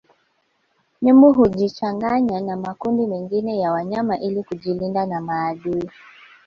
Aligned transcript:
Nyumbu 1.01 1.33
hujichanganya 1.33 2.39
na 2.41 2.57
makundi 2.57 3.07
mengine 3.07 3.59
ya 3.59 3.71
wanyama 3.71 4.19
ili 4.19 4.43
kujilinda 4.43 5.05
na 5.05 5.21
maadui 5.21 5.89